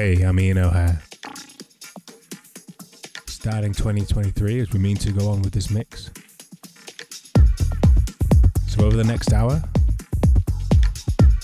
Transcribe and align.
Hey, 0.00 0.22
I'm 0.22 0.40
Ian 0.40 0.56
O'Hare. 0.56 1.02
Starting 3.26 3.74
2023 3.74 4.60
as 4.60 4.72
we 4.72 4.78
mean 4.78 4.96
to 4.96 5.12
go 5.12 5.28
on 5.28 5.42
with 5.42 5.52
this 5.52 5.68
mix. 5.68 6.10
So, 8.66 8.86
over 8.86 8.96
the 8.96 9.04
next 9.04 9.34
hour, 9.34 9.62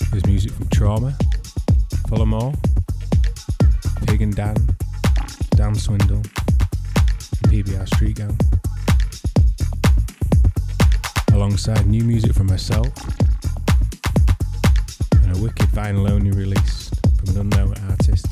there's 0.09 0.25
music 0.25 0.53
from 0.53 0.65
Traumer, 0.69 1.13
Fullermore, 2.07 2.57
Pig 4.07 4.23
and 4.23 4.35
Dan, 4.35 4.55
Dan 5.51 5.75
Swindle, 5.75 6.23
and 6.23 7.51
PBR 7.51 7.85
Street 7.93 8.15
Gang. 8.15 8.39
Alongside 11.31 11.85
new 11.85 12.03
music 12.03 12.33
from 12.33 12.47
myself 12.47 12.87
and 15.21 15.37
a 15.37 15.39
wicked 15.39 15.67
vinyl 15.67 16.09
only 16.09 16.31
release 16.31 16.89
from 17.19 17.35
an 17.35 17.41
unknown 17.41 17.73
artist, 17.89 18.26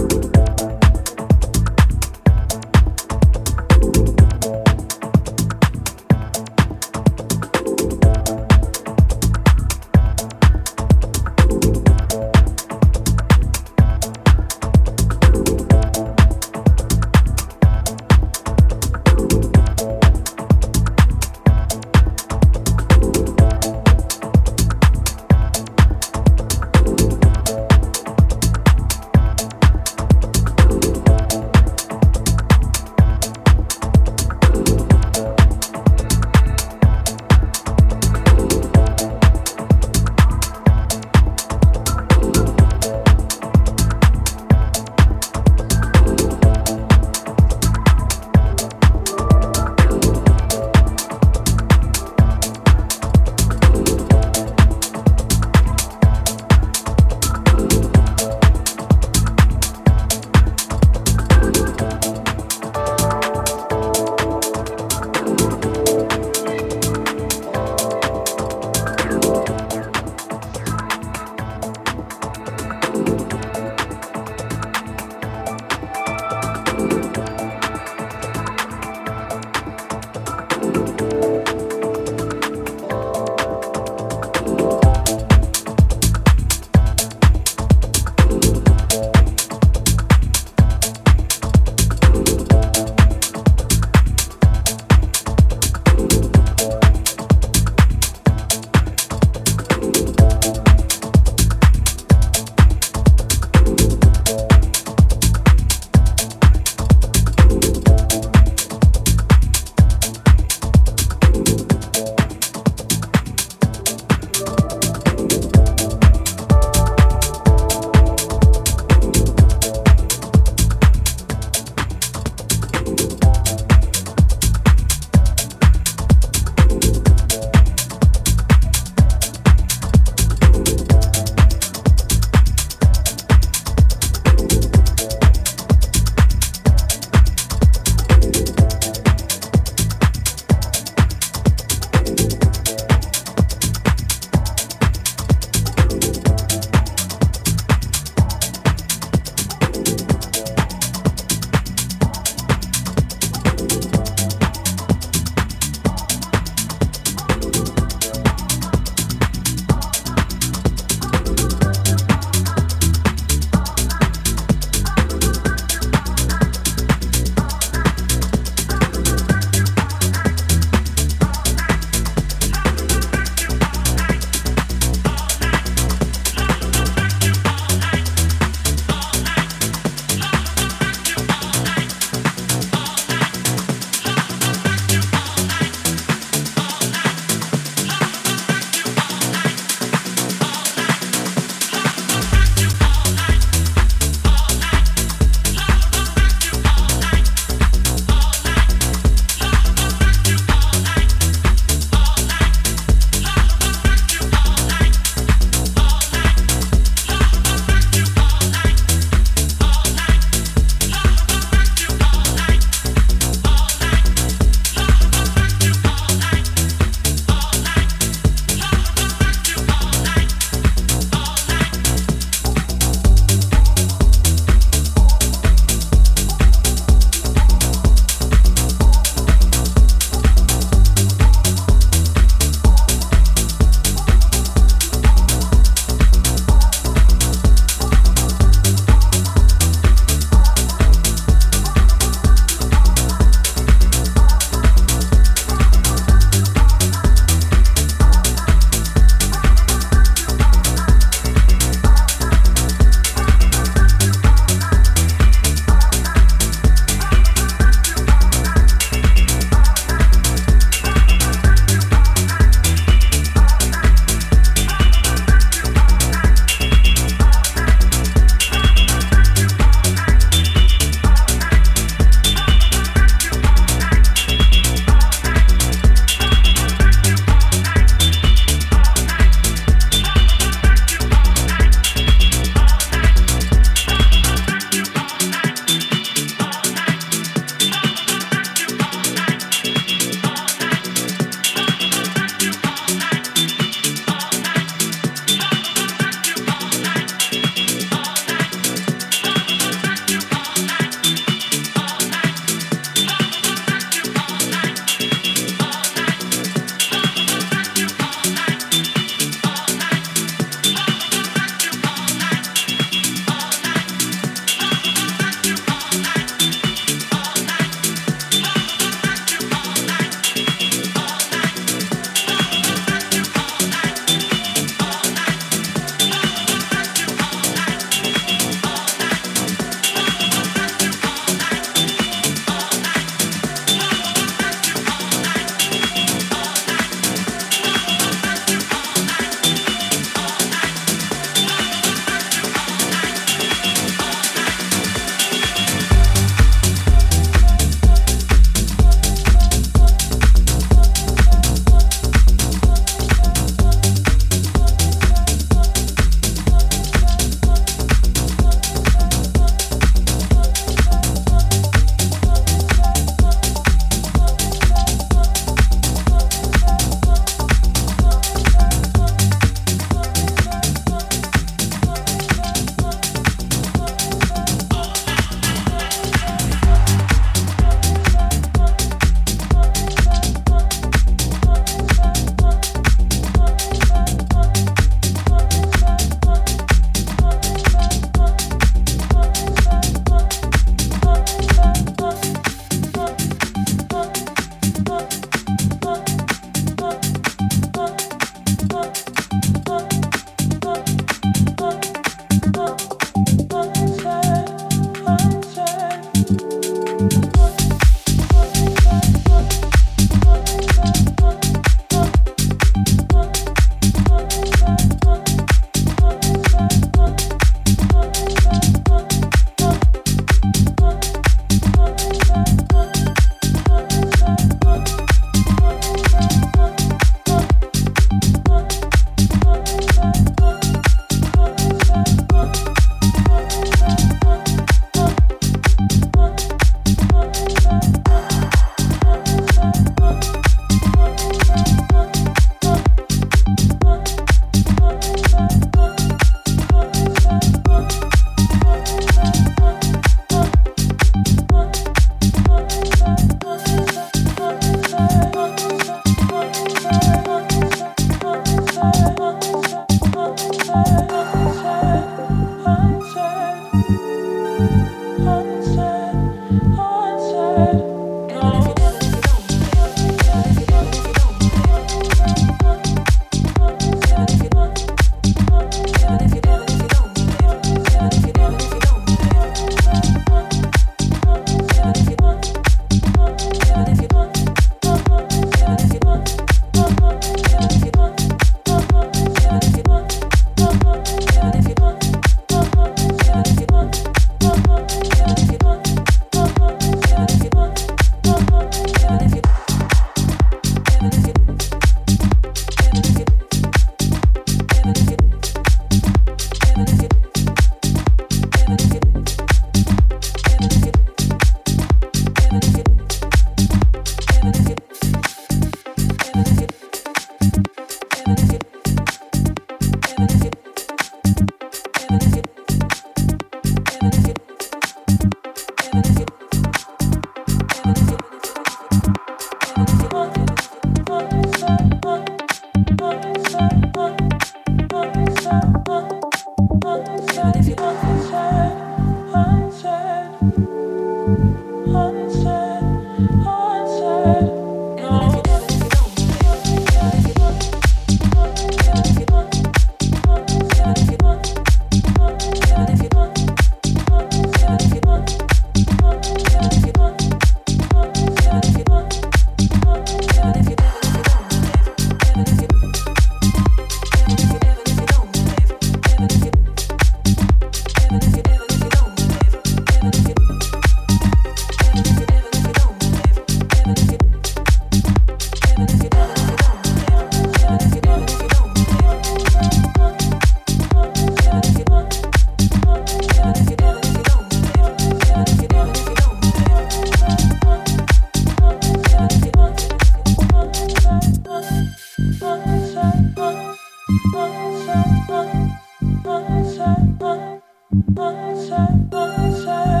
One 598.07 598.69
time, 598.69 599.09
one. 599.09 600.00